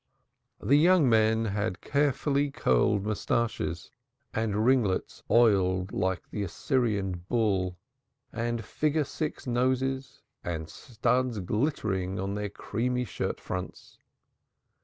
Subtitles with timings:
[0.59, 3.91] The young men had carefully curled moustaches
[4.33, 7.77] and ringlets oiled like the Assyrian bull,
[8.33, 13.99] and figure six noses, and studs glittering on their creamy shirt fronts.